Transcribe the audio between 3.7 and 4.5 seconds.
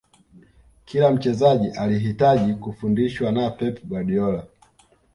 guardiola